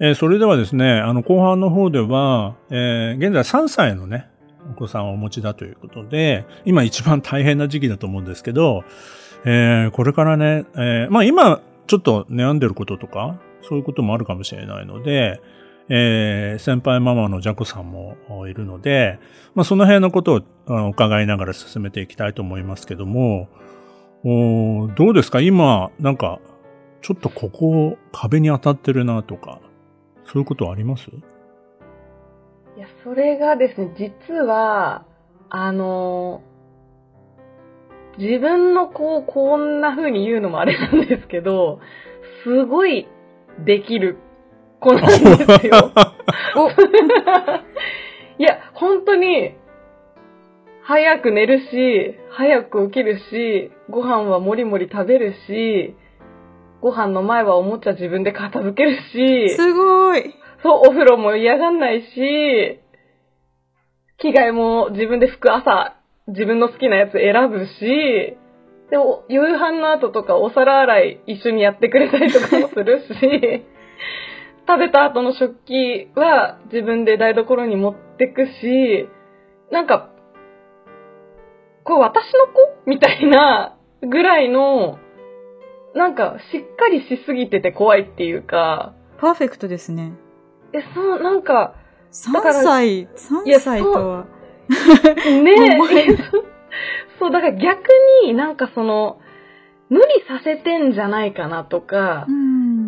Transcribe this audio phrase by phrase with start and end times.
[0.00, 4.28] えー、それではですね、あの、後半の方では、えー、現在3歳のね、
[4.70, 8.84] お子さんをお持ちだということで、今一番大変な時期だと思うんですけど、
[9.44, 15.40] えー、これからね、えー、まあ今、ちょっと悩んでることとか、そういうこともあるかもしれないので、
[15.88, 19.18] えー、先輩ママのジャコさんもいるので、
[19.54, 23.48] まあその辺のことを伺いながら進めていきたいと思いますけども、
[24.24, 25.40] おどうですか？
[25.40, 26.40] 今、なんか、
[27.00, 29.60] ちょっとここ壁に当たってるなとか、
[30.32, 31.10] そういうことあります？
[31.10, 31.14] い
[32.80, 35.04] や、それがですね、実は、
[35.50, 36.42] あの、
[38.18, 41.80] 自分のこう、こんな風に言うのもあれなんですけど、
[42.44, 43.08] すごい
[43.64, 44.18] できる
[44.80, 45.20] 子なんです
[45.66, 45.92] よ。
[48.38, 49.54] いや、本当に、
[50.82, 55.94] 早く寝るし、早く起きるし、ご飯はもりもり食べるし、
[56.80, 60.34] ご飯の前はおもちゃ自分で片付けるし、すごい。
[60.62, 62.80] そう、お風呂も嫌がんないし、
[64.18, 65.96] 着替えも自分で服朝、
[66.28, 68.36] 自分の好きなやつ選ぶし、
[68.90, 68.96] で、
[69.28, 73.64] 夕飯の後とかお皿洗い一緒にやってくれたりとかもするし、
[74.66, 79.08] 食べた後の食器は自分で台所に持ってくし、
[79.70, 80.10] なんか、
[81.84, 82.52] これ私の子
[82.86, 84.98] みたいなぐらいの
[85.94, 88.94] なんか、しっかりしすぎてて怖いっていうか。
[89.18, 90.12] パーフェクトですね。
[90.72, 91.74] え、そう、なんか。
[92.12, 94.26] 3歳、3歳とは。
[95.42, 95.78] ねえ。
[97.18, 97.88] そう、だから逆
[98.24, 99.18] になんかその、
[99.88, 102.26] 無理させてんじゃないかなとか、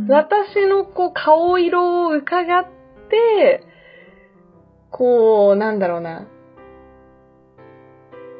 [0.09, 2.65] 私のこう顔色を伺っ
[3.11, 3.65] て、
[4.91, 6.27] こう、なんだろうな、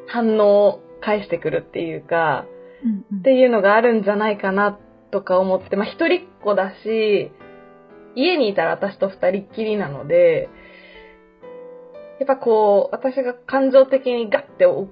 [0.07, 2.45] 反応を返してくるっていうか、
[3.19, 4.77] っていうのがあるんじゃないかな
[5.11, 7.31] とか思って、まあ一人っ子だし、
[8.15, 10.49] 家にいたら私と二人っきりなので、
[12.19, 14.85] やっぱこう、私が感情的にガッてわ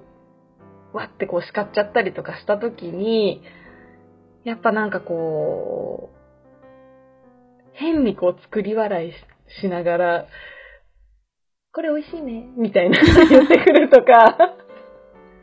[1.04, 3.42] ってこう叱っちゃったりとかした時に、
[4.44, 6.16] やっぱなんかこう、
[7.72, 9.12] 変にこう作り笑い
[9.60, 10.26] しながら、
[11.72, 14.56] これ美味しいね、みたいな言ってくるとか、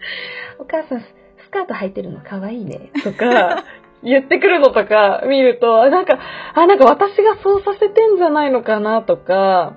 [0.59, 1.05] お母さん
[1.47, 3.63] スカート履いてるの可愛いね、とか、
[4.03, 6.19] 言ってくるのとか見ると、なんか、
[6.53, 9.73] あ、なんか私がそうさせてんじゃないのかな、とか、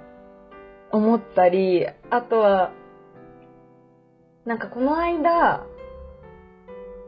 [0.91, 2.73] 思ったり、あとは、
[4.45, 5.65] なんかこの間、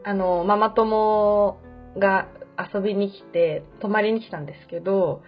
[0.05, 1.57] あの、ママ友
[1.97, 2.27] が
[2.73, 5.21] 遊びに来て、泊まりに来たんですけど、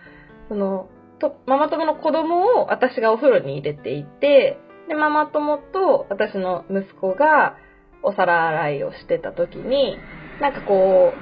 [0.47, 0.87] その、
[1.19, 4.57] と、ママ友の子供を私がお風呂に入れていて、
[4.87, 7.57] で、ママ友と私の息子が、
[8.05, 9.99] お皿洗いをしてた時に、
[10.39, 11.17] なんかこ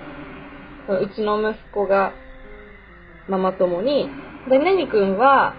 [0.87, 2.13] う、うちの息子が
[3.27, 4.09] ママ友に、
[4.49, 5.55] で、ねにくんは、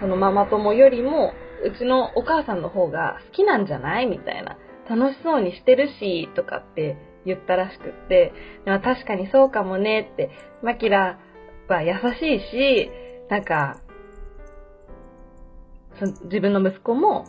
[0.00, 4.06] そのママ友よりも、うちのお母さんの方が好きなんじゃない？
[4.06, 4.56] みたいな。
[4.88, 8.32] 楽しそうにしてるし、とかって言ったらしくって、
[8.64, 10.30] 確かにそうかもねって、
[10.62, 11.18] マキラ
[11.68, 12.90] は優しいし、
[13.28, 13.80] なんか、
[16.24, 17.24] 自分の息子も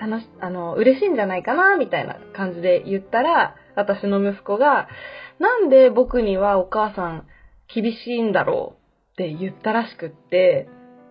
[0.00, 4.88] 楽し、あの、嬉しいんじゃないかな、みたいな感じで言ったら、私の息子が、
[5.38, 7.26] なんで僕にはお母さん
[7.72, 10.68] 厳しいんだろうって言ったらしくって、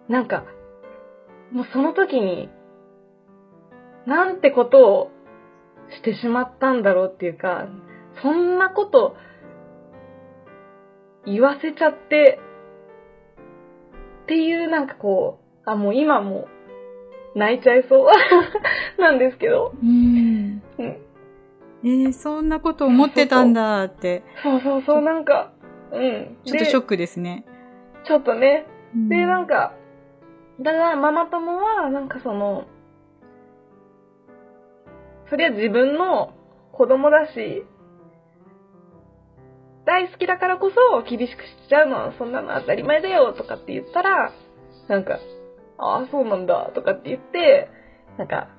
[0.07, 0.43] なんか、
[1.51, 2.49] もうその時に、
[4.07, 5.11] なんてことを
[5.91, 7.67] してしまったんだろうっていうか、
[8.23, 9.15] そんなこと
[11.25, 12.39] 言わせちゃって、
[14.23, 16.47] っていうなんかこう、あ、もう今も
[17.39, 18.07] 泣いちゃいそう
[19.01, 19.73] なんですけど。
[19.81, 20.61] うん。
[20.77, 24.23] うん、えー、そんなこと思ってたんだって。
[24.43, 25.51] そうそうそう、なんか、
[25.91, 26.37] うん。
[26.43, 27.45] ちょっとショックですね。
[28.03, 28.65] ちょっとね。
[28.93, 29.73] で、なんか、
[30.59, 32.65] だからママ友は、なんかその、
[35.29, 36.33] そりゃ自分の
[36.73, 37.65] 子供だし、
[39.85, 44.33] 大好きだからこそ厳しくしちゃうのはそんなの当たり前だよとかって言ったら、
[44.87, 45.19] なんか、
[45.79, 47.69] ああ、そうなんだ、とかって言って、
[48.17, 48.49] なんか、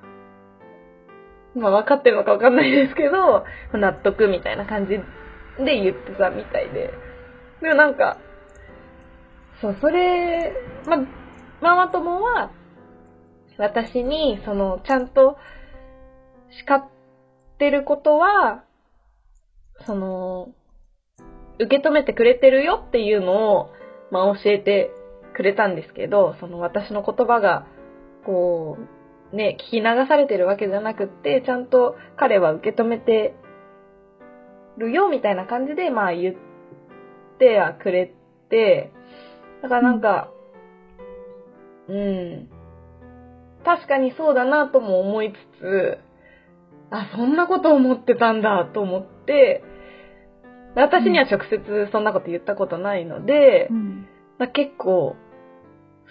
[1.55, 4.97] まあ分かってるのか分かんないですけど、納得みたいな感じ
[5.63, 6.93] で言ってたみたいで。
[7.61, 8.17] でもなんか、
[9.61, 10.53] そう、それ、
[10.87, 10.97] ま、
[11.61, 12.51] ママ友は、
[13.57, 15.37] 私に、その、ちゃんと
[16.49, 16.89] 叱っ
[17.59, 18.63] てることは、
[19.85, 20.49] その、
[21.59, 23.71] 受け止めてくれてるよっていうのを、
[24.09, 24.91] まあ、教えて
[25.41, 27.65] くれたんですけど、その私の言葉が、
[28.25, 28.77] こ
[29.33, 33.33] う、ね、聞き流されてるわけじゃなくって、ちゃんと彼は受け止めて
[34.77, 36.35] るよ、みたいな感じで、まあ言っ
[37.39, 38.13] てはくれ
[38.49, 38.91] て、
[39.63, 40.29] だからなんか、
[41.89, 42.49] うん、うん。
[43.65, 45.97] 確かにそうだなとも思いつつ、
[46.91, 49.63] あ、そんなこと思ってたんだと思って、
[50.75, 54.07] 私には直接そんなこと言ったことないので、うん。
[54.41, 55.15] まあ、結構、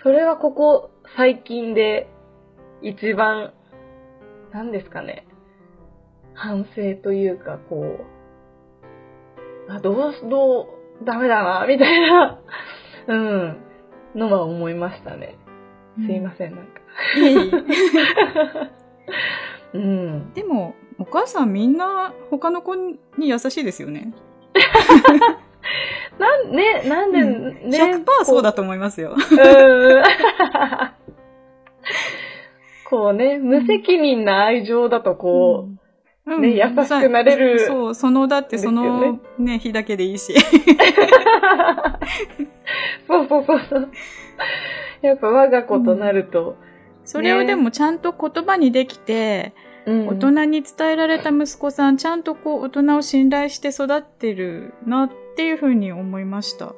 [0.02, 2.08] それはここ最近で
[2.82, 3.52] 一番、
[4.52, 5.26] 何ですかね、
[6.34, 7.98] 反省というか、こ
[9.68, 12.40] う、あ、どうし、どう、ダメだな、みたいな、
[13.08, 13.56] うん、
[14.14, 15.36] のは思いましたね。
[16.06, 16.80] すいません、なんか。
[17.18, 17.50] いえい
[19.74, 20.32] え うん。
[20.32, 24.14] でも、お母さんみんな他の子に優しいですよね。
[26.20, 27.78] なん、ね、なんで、うんね。
[27.94, 29.16] 100%そうだと思いますよ。
[29.16, 30.02] うん。
[32.84, 35.70] こうね、無責任な愛情だとこう、
[36.26, 40.34] うんね優しくなれるそう、その、だってそのねね、日だけでいいし。
[43.08, 43.88] そうそうそうそう。
[45.00, 46.56] やっぱ我が子となると、
[47.04, 49.54] それをでもちゃんと言葉にできて、
[49.86, 56.74] うん大人に伝えられた息子さん、ちゃんとこう大人を信頼して育ってるなっていうふうに思いました。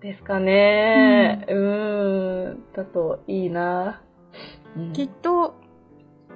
[0.00, 1.44] ですかね。
[1.48, 2.64] うーん。
[2.74, 4.02] だといいな。
[4.76, 5.54] うんきっと、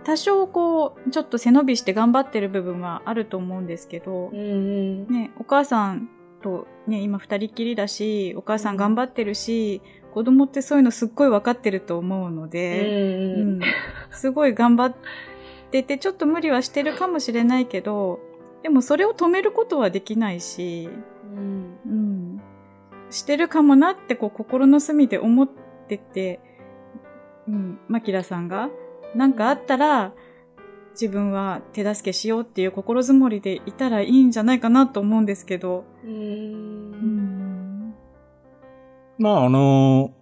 [0.05, 5.06] 多少こう、ちょっと背伸びして頑張ってる部分はあると思うんですけどうん、うん。
[5.08, 6.08] ね、お母さん
[6.43, 9.82] とね、今二人っきりだし、お母さん頑張ってるし、
[10.12, 13.61] 子供ってそういうのすっごい分かってると思うのうんで、うんうん
[14.11, 14.96] すごい頑張っ
[15.70, 18.20] てて、ちょっと無理はしてるかもしれないけど、
[18.62, 20.89] でもそれを止めることはできないし、
[21.35, 21.79] うん。
[21.87, 22.41] うん、
[23.11, 25.49] してるかもなってこう心の隅で思っ
[25.89, 26.41] てて、
[27.49, 28.69] うん、マキラさんが、
[29.15, 30.12] なんかあったら、
[30.93, 35.85] 自分は手助けしようっていう心づもりでいたらいいんじゃないかなと思うんですけど。
[36.05, 36.07] う。
[36.07, 37.95] うんん。
[39.19, 40.12] まあ、あの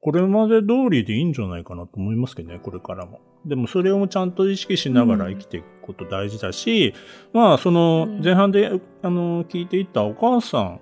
[0.00, 3.20] これまで通りでいいんじゃないかなと思いますけどね、これからも。
[3.44, 6.94] でもそれをちゃんと意識しながら生きていくこと大事だし、
[7.32, 8.70] まあ、そのうん前半で、
[9.02, 10.80] あの、聞いていたお母さん、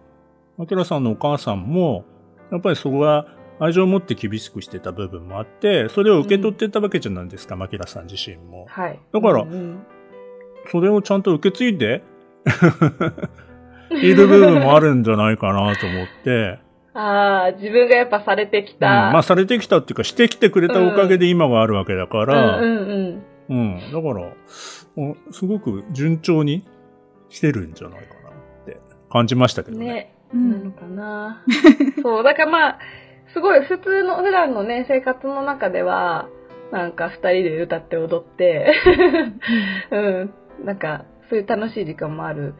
[0.58, 2.04] アキラさんのお母さんも、
[2.50, 3.26] やっぱりそこは
[3.60, 8.66] 愛情を持って厳しくしてた部分もあって、それを受け取ってたわけじゃないですか、マキラさん自身も。
[8.68, 9.00] はい。
[9.12, 9.78] だからうんうん
[10.70, 12.02] それをちゃんと受け継いで
[14.02, 16.58] いる部分もあるんじゃないかなと思って、
[17.00, 18.86] ああ、自分がやっぱされてきうん、た。
[19.12, 24.32] まあされてきたっていうかしてきてくれたおかげで今があるわけだから、うんうんうん、だから、
[24.96, 26.64] おすごく順調に
[27.28, 28.32] 来てるんじゃないかなっ
[28.66, 28.80] て
[29.10, 29.78] 感じましたけうん。
[29.78, 29.86] どね。
[29.86, 30.14] ね。
[30.34, 30.72] うなのん。
[30.72, 31.44] かな。
[32.02, 32.78] そう、だからまあ、
[33.32, 36.28] すごい普通の、普段のね、生活の中では、
[36.72, 38.74] なんか二人で歌って踊って、
[39.92, 40.34] うん、
[40.66, 42.54] なんか、そういう楽しい時間もある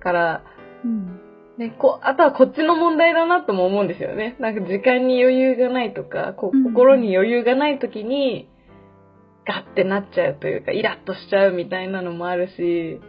[0.00, 0.42] から、
[0.84, 1.20] うん。
[1.58, 4.36] ね、こあとはこっちの問題だなとも思うんですよね。
[4.40, 8.48] なんか時間に余裕がないとか、こうん心に余裕がない時に、
[9.46, 13.00] ガッてなっちゃうというか、イラッとしちゃうみたいなのもあるし、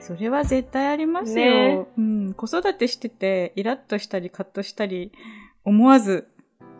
[0.00, 1.44] それは絶対ありますよ。
[1.44, 2.34] ねうん。
[2.34, 5.12] 子育てしてて、イラッとしたり、カッとしたり、
[5.64, 6.28] 思わず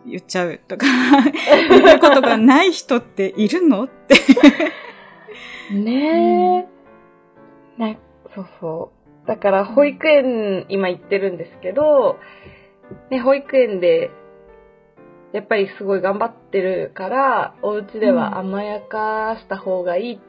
[0.05, 0.85] 言っちゃうとか、
[1.25, 4.15] いうことがない人っているのって。
[5.73, 6.67] ね
[7.77, 7.99] え、ね、
[8.33, 8.98] そうそう。
[9.29, 12.17] だから保育園今行ってるんですけど、
[13.11, 14.09] ね、保育園で、
[15.33, 20.19] やっぱりすごい頑張ってるから、お家では甘やかした方がいい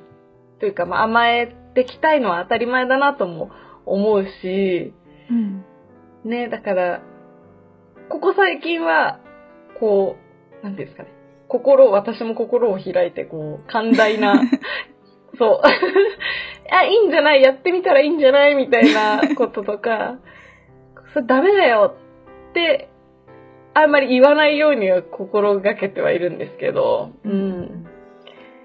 [0.60, 3.50] というか、まあ甘えてきたいのは当たり前だなとも
[3.86, 4.92] 思うし、
[5.30, 5.64] うん。
[6.30, 7.00] ね、だから、
[8.10, 9.20] ここ最近は、
[9.78, 10.16] こ
[10.60, 11.08] う、なんていうんですかね、
[11.48, 14.42] 心を、私も心を開いて、こう、寛大な、
[15.40, 15.60] そう、
[16.72, 17.42] あ、いいんじゃない？
[17.42, 18.54] やってみたらいいんじゃない？
[18.54, 20.18] みたいな こととか、
[21.14, 21.94] それダメだよ
[22.50, 22.88] って、
[23.74, 27.86] あんまり言わないようには心がけてはいるんですけど、うん。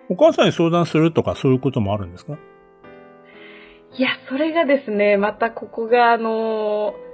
[0.09, 2.37] お母さんに相談するとかそういうこともあるんですか？
[3.97, 7.05] いや、それがですね、またここが、あのー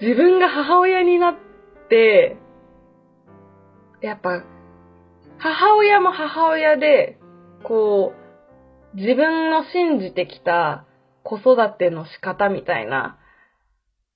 [0.00, 1.34] 自分が母親になっ
[1.88, 2.36] て、
[4.00, 4.44] やっぱ、
[5.38, 7.18] 母親も母親で、
[7.64, 8.17] こう、
[8.98, 10.84] 自分の信じてきた
[11.22, 13.18] 子育ての仕方みたいな、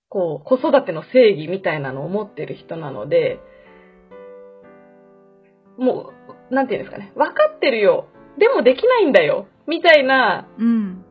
[0.09, 3.41] こう、子育ての正義みたいなのを持ってる人なので、
[5.79, 6.13] も
[6.51, 8.09] う、なんていうんですかね、分かってるよ。
[8.39, 9.47] でもできないんだよ。
[9.67, 11.05] みたいな、うん。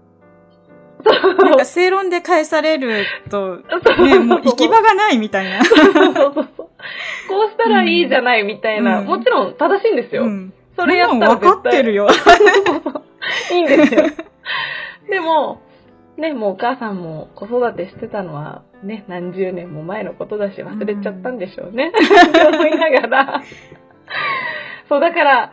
[1.04, 3.58] そうなんか正論で返されると、
[4.04, 5.64] ね、もう行き場がないみたいな。
[5.66, 10.26] そうそうそうこうしたらいいじゃないみたいな、うんもちろん正しいんですよ。
[10.26, 10.54] うん。
[10.78, 12.08] それやったら分かってるよ。
[13.54, 14.04] いいんですよ。
[15.10, 15.62] でも、
[16.18, 21.92] ね、もうお母さんも子育てしてたのはね、何十年も前のことだし忘れちゃったんでしょうね。
[22.40, 23.42] うん、 思いながら。
[24.90, 25.52] そう、だから、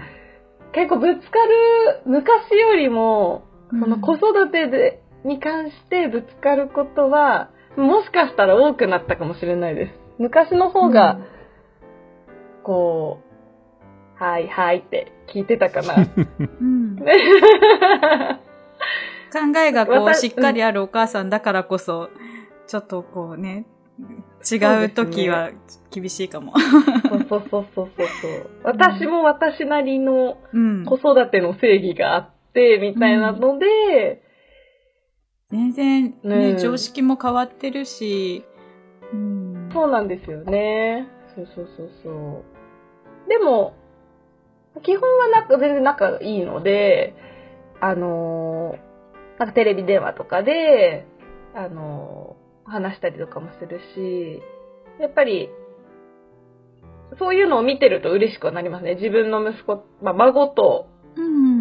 [0.73, 9.93] 結構ぶつかる、昔よりも、その子育てで、に関してぶつかることは、もしかしたら多くなったかもしれないです。
[10.19, 11.21] 昔の方が、
[12.65, 13.29] こう、
[14.23, 15.95] はいはいって聞いてたかな。
[17.01, 17.05] う
[19.51, 22.11] ん、考えがこう、しっかりあるお母さんだからこそ、
[22.67, 23.67] ちょっとこうね、
[24.51, 25.51] 違う時は
[25.91, 26.53] 厳しいかも。
[26.59, 28.51] そうそうそうそうそう。
[28.63, 30.39] 私も私なりの
[30.87, 34.23] 子育ての正義があって、みたいなので、
[35.51, 38.45] うん、全然ね、うん、常識も変わってるし、
[39.13, 41.09] うん、そうなんですよね。
[41.35, 43.29] そうそうそうそう。
[43.29, 43.75] でも、
[44.83, 47.15] 基本はなんか全然仲いいので、
[47.81, 51.07] あのー、なんかテレビ電話とかで、
[51.55, 54.43] あのー、話したりとかもするし、
[55.01, 55.49] やっぱり、
[57.19, 58.97] そういうのを見てると嬉しくなりますね。
[58.97, 60.89] 自分の息子、まあ、孫と、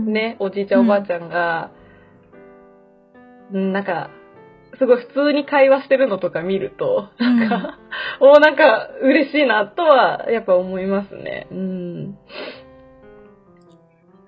[0.07, 1.71] ね、うん、おじいちゃんおばあちゃんが、
[3.53, 4.09] うん、なんか、
[4.77, 7.79] すごい普通に会話してるのとか見ると、なんか、
[8.21, 11.47] うん、 おなんか嬉しいなとは、やっぱ思いますね。
[11.51, 11.76] うん。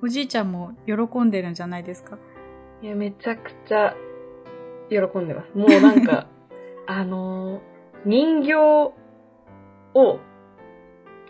[0.01, 2.17] おじいちゃんも喜んでるんじゃないですか？
[2.81, 3.95] いや、めちゃくちゃ
[4.89, 5.57] 喜んでます。
[5.57, 6.27] もうなんか、
[6.87, 7.59] あのー、
[8.05, 8.93] 人形を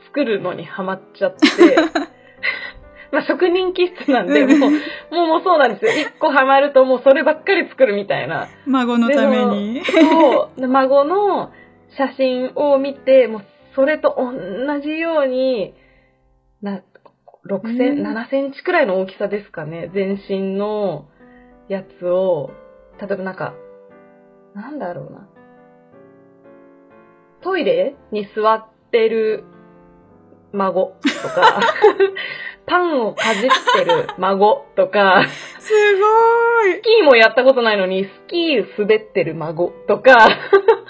[0.05, 1.39] 作るのにハマっちゃって、
[3.11, 5.91] まあ職人気質なんで、もう、もうもうそうなんですよ。
[5.91, 8.47] 一個ハマるともうそればっかり作るみたいな。
[8.67, 9.83] 孫のために。
[9.83, 10.67] そう。
[10.67, 11.51] 孫の
[11.97, 13.41] 写真を見て、もう
[13.75, 15.73] それと同じように、
[16.61, 16.81] な、
[17.49, 19.89] 6セン、7センチくらいの大きさですかね。
[19.93, 21.07] 全身の
[21.67, 22.51] やつを、
[23.01, 23.53] 例えばなんか、
[24.53, 25.27] なんだろうな。
[27.41, 29.45] トイレに座ってる
[30.53, 31.59] 孫とか、
[32.67, 35.23] パンをかじってる孫とか、
[35.59, 36.73] すごい。
[36.75, 40.27] スキーもやったことないのに、スキー滑ってる孫とか、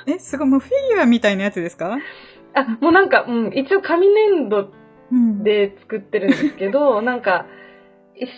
[0.07, 1.97] え、すごい、もうフィギュアみたいなやつですか？
[2.53, 4.69] あ、もうなんか、うん、一応紙粘土
[5.43, 7.45] で作ってるんですけど、うん、なんか、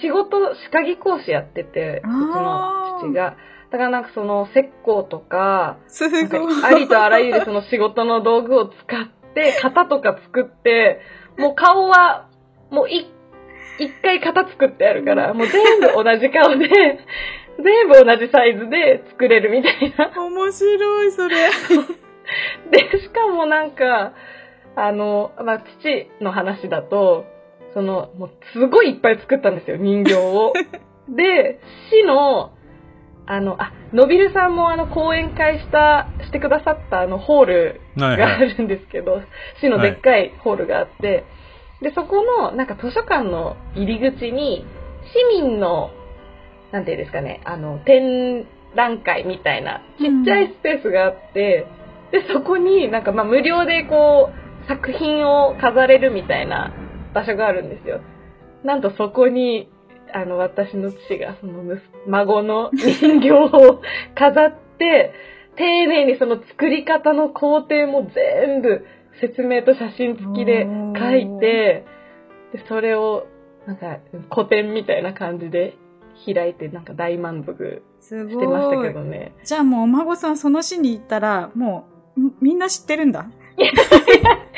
[0.01, 3.35] 仕事、歯科技講師やってて、うちの父が。
[3.71, 6.63] だからなんかその、石膏とか、すごい。
[6.63, 11.01] ありとあらゆるその仕事の道具を使って、型とか作って、
[11.37, 12.27] もう顔は、
[12.69, 13.07] もう一
[13.79, 16.67] 一回型作ってあるから、もう全部同じ顔で、
[17.57, 20.11] 全部同じサイズで作れるみたいな。
[20.23, 21.35] 面白い、それ。
[22.71, 24.13] で、しかもなんか、
[24.75, 27.25] あの、まあ、父の話だと、
[27.73, 30.53] その、もうすごいいっぱい作ったんですよ、人形を。
[31.09, 31.59] で、
[31.91, 32.51] 市の、
[33.25, 41.23] あの、あ、のびるさんもあの、講演会した、してくださったあの、ホールがあるんですけど、はいはい、市のでっかいホールがあって、はい
[41.81, 44.65] で、そこの、なんか図書館の入り口に、
[45.33, 45.89] 市民の、
[46.71, 51.65] なんていうんですかね、あの、展覧会みたいな、ちっちゃいスペースがあって、
[52.13, 56.73] うん、で、そこになんかまあ無料でこう、作品を飾れるみたいな
[57.13, 58.01] 場所があるんですよ。
[58.63, 59.69] なんとそこに、
[60.13, 61.63] あの、私の父がその
[62.07, 63.81] 孫の人形を
[64.15, 65.13] 飾って、
[65.57, 68.85] 丁寧にその作り方の工程も全部
[69.19, 70.65] 説明と写真付きで
[70.97, 71.85] 書いて、
[72.53, 73.27] で、それを、
[73.65, 73.99] なんか、
[74.33, 75.77] 古典みたいな感じで
[76.25, 79.33] 開いて、なんか大満足してましたけどね。
[79.43, 81.85] じゃあもうお孫さんその市に行ったら、も
[82.17, 83.29] う、みんな知ってるんだ。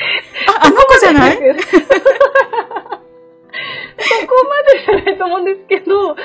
[1.04, 1.36] じゃない？
[3.96, 6.16] そこまでじゃないと思うんですけど、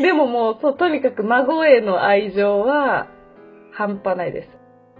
[0.00, 3.08] でももう、そう、とにかく孫への愛情は
[3.72, 4.50] 半端ないです。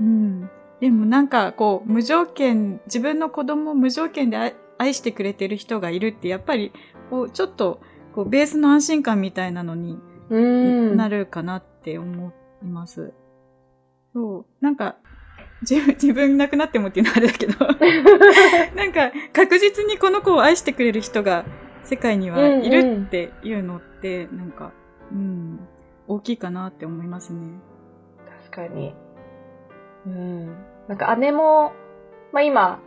[0.01, 0.51] うん。
[0.81, 6.73] でもなんかこう無条件、自分の子供を無条件で愛してくれてる人がいるってやっぱり
[7.11, 7.81] こうちょっと
[8.15, 9.99] こうベースの安心感みたいなのに
[10.31, 13.13] なるかなって思います。
[14.15, 14.65] そう。
[14.65, 14.97] なんか
[15.63, 17.55] 自分、自分なくなってもっていうのはあれだけど
[18.77, 21.45] なんか確実にこの子を愛してくれる人が
[21.89, 24.73] 世界にはいるっていうのって、なんか、
[25.11, 25.61] うん、
[26.07, 27.61] 大きいかなって思いますね。
[28.51, 28.95] 確かに。
[30.07, 30.47] うん。
[30.87, 31.73] なんか姉も、
[32.33, 32.81] まあ今、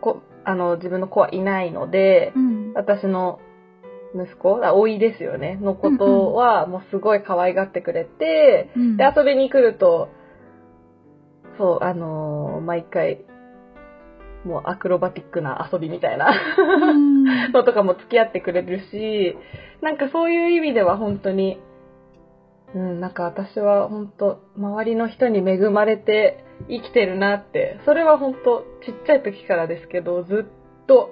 [0.00, 3.40] こあの、自分の子はいないので、うん、私の
[4.14, 10.08] 息子、老いですよね、のことは、もうすごい可愛がってくれて、うん、で、遊びに来ると、
[11.58, 13.24] そう、あのー、毎回、
[14.44, 16.32] もうアクロバティックな遊びみたいな
[17.52, 19.36] のとかも付き合ってくれるし、
[19.82, 21.58] なんかそういう意味では本当に、
[22.74, 31.10] うん、なんか私は本当周りの人に恵まれて生きてるなって、それは本当ちっちゃい時からですけど、ずっと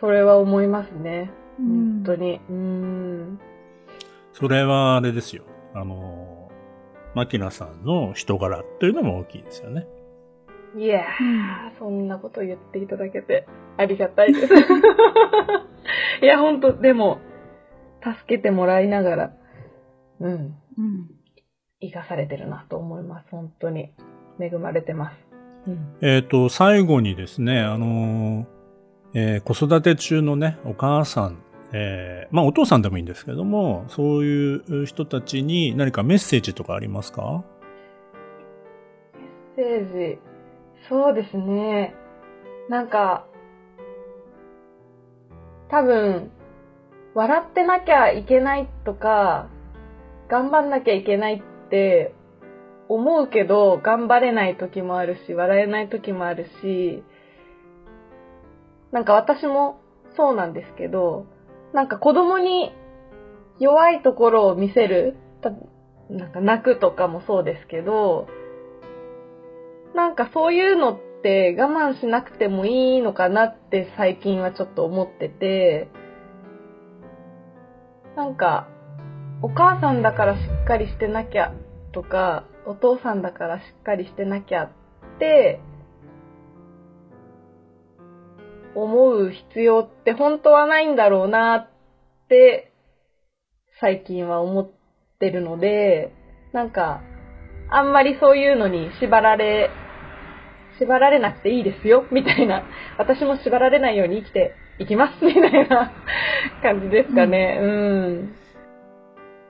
[0.00, 1.32] それは思いますね。
[1.58, 2.40] 本当に。
[2.48, 3.40] うん。
[4.32, 5.44] それはあれですよ。
[5.74, 6.35] あの、
[7.16, 9.86] マキナさんの人柄というのも大きいですよね。
[10.76, 13.46] いやー、そんなこと言っていただけて
[13.78, 14.52] ありがたいです。
[16.22, 17.20] いや、ほんと、でも、
[18.02, 19.32] 助けてもらいながら、
[20.20, 20.32] うん。
[20.76, 21.10] うん。
[21.80, 23.28] 生かされてるなと思います。
[23.30, 23.94] 本当に。
[24.38, 25.16] 恵まれてます。
[25.66, 28.46] うん、えっ、ー、と、最後にですね、あのー、
[29.14, 31.38] えー、子育て中のね、お母さん、
[31.72, 37.44] えー、まあお父さんでもいいんですけども、そういう人たちに何かメッセージとかありますか？
[39.56, 40.18] メッセージ。
[40.88, 41.94] そうですね。
[42.68, 43.26] なんか、
[45.68, 46.30] 多分、
[47.14, 49.48] 笑ってなきゃいけないとか、
[50.28, 52.14] 頑張んなきゃいけないって
[52.88, 57.02] 思うけど、頑張れない時もあるし、笑えない時もあるし、
[58.92, 59.80] なんか私も
[60.16, 61.26] そうなんですけど、
[61.76, 62.72] なんか子供に
[63.58, 65.14] 弱いところを見せる、
[66.08, 68.28] なんか泣くとかもそうですけど、
[69.94, 75.88] なんかそういうのって我慢しなくてもいいのかなって最近はちょっと思ってて、
[78.16, 78.68] なんか、
[79.42, 81.52] お母さんだからしっかりしてなきゃ
[81.92, 85.60] とか、お父さんだからしっかりしてなきゃって
[88.82, 91.68] 思う必要って本当はないんだろうなっ
[92.28, 92.72] て
[93.80, 94.70] 最近は思っ
[95.18, 96.12] てるので、
[96.52, 97.02] なんか、
[97.68, 99.70] あんまりそういうのに縛られ、
[100.78, 102.64] 縛られなくていいですよ、みたいな。
[102.98, 105.92] 私も縛られないように生きていきます、みたいな
[106.62, 107.58] 感じですかね。
[107.60, 108.36] うん、うん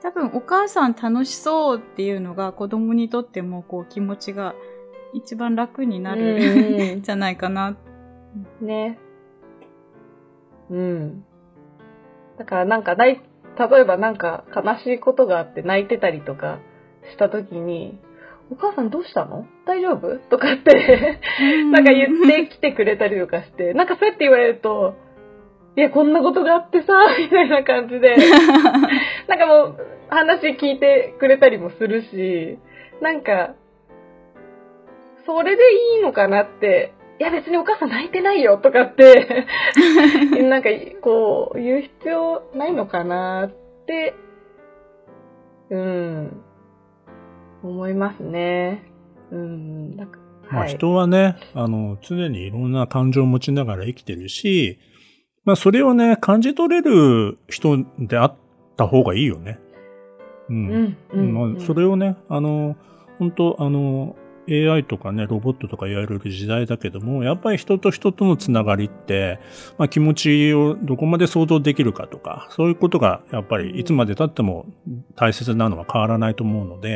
[0.02, 4.54] 多分お母さん楽しそうっていうのが子供にとってもこう気持ちが
[5.14, 7.76] 一番楽になる、ん、 じゃないかな。
[8.60, 8.98] ね。
[10.70, 11.24] うん。
[12.38, 13.20] だからなんか泣い、
[13.58, 16.58] 例えばなんか悲しいことがあって泣いてたりとか
[17.12, 17.98] した時に、
[18.50, 19.46] お母さんどうしたの？
[19.66, 20.18] 大丈夫？
[20.30, 21.20] とかって
[21.72, 24.94] なんか言ってきてくれたりとかして、なんかそうやって言われると、
[25.76, 26.86] いや、こんなことがあってさ、
[27.20, 28.16] みたいな感じで、
[29.28, 29.76] なんかもう、
[30.08, 32.58] 話聞いてくれたりもするし、
[33.02, 33.54] なんか、
[35.26, 35.62] それで
[35.96, 39.46] いいのかなって、いや別にお母さん泣いてないよとかって
[40.42, 40.68] なんか
[41.00, 44.14] こう言う必要ないのかなって、
[45.70, 46.42] うん、
[47.62, 48.82] 思いますね。
[49.30, 50.18] うん、なんか
[50.50, 54.78] まあ人はね、あの、常にいろんな感情を持ちながら生きてるし、
[55.44, 58.34] まあそれをね、感じ取れる人であっ
[58.76, 59.58] た方がいいよね。
[60.48, 60.96] うん。
[61.12, 61.34] うん。
[61.34, 62.76] まあ、それをね、あの、
[63.18, 64.16] 本当あの、
[64.48, 69.38] AI とかね、ロボットとか言われる時代だけども、やっぱり人と人とのつながりって、
[69.78, 74.66] まあ気持ちをどこまで想像できるかとか、そういうことがやっぱりいつまで経っても
[75.16, 76.90] 大切なのは変わらないと思うので、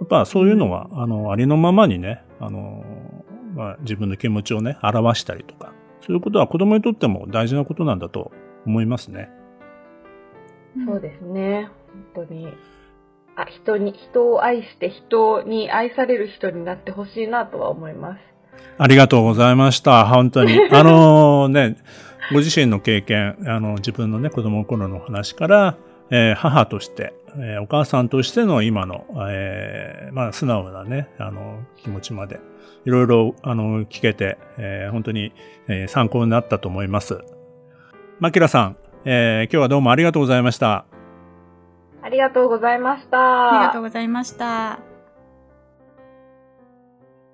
[0.00, 2.84] やっぱそういうのは、あの、ありのままにね、あの、
[3.54, 5.72] まあ自分の気持ちをね、表したりとか、
[6.06, 8.30] そういうことは子供にとっても大事なことなんだと
[8.66, 9.30] 思いますね。
[10.86, 11.70] そうですね。
[12.14, 12.52] 本当に。
[13.36, 18.20] あ、人に、人を愛して人に愛される人になってほしいなとは思います。
[18.78, 20.06] ありがとうございました。
[20.06, 20.58] 本当に。
[20.72, 21.76] あのね、
[22.32, 25.76] ご自身の経験、あの、自分のね、子供の頃の話から、
[26.10, 32.40] えー、母として、えー、お母さんとしての今の、えー、まあ、素直なね、あの、気持ちまで、
[32.86, 35.32] いろいろ、あの、聞けて、えー、本当に、
[35.68, 37.18] えー、参考になったと思います。
[38.18, 40.86] マキラさん、えー、今日はどうもありがとうございました。
[42.06, 43.50] ありがとうございました。
[43.50, 44.78] ありがとうございました。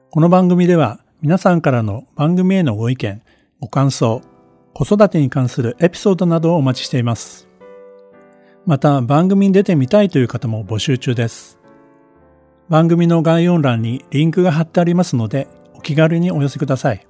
[0.09, 3.21] この番組では皆さんからの番組へのご意見、
[3.61, 4.23] ご感想、
[4.73, 7.51] 子育てに関するエピソードなどをお待ちしています。
[8.65, 11.59] また番組に出てみたいという方も募集中です。
[12.71, 17.07] 番組の概要欄にリンクが貼ってありますのでお気軽にお寄せください。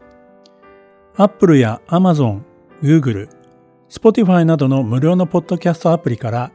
[1.15, 2.41] Apple や Amazon、
[2.83, 3.29] Google、
[3.89, 6.51] Spotify などの無料のポッドキャストアプリから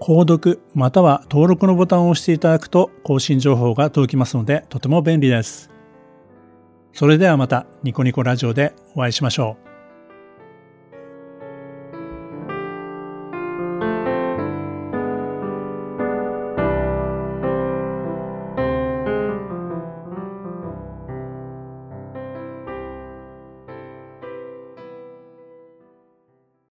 [0.00, 5.70] 購読または登録のボタンを押していただくと更新情報が届きますのでとても便利です。
[6.92, 9.65] それではまたニコニコラジオでお会いしましょう。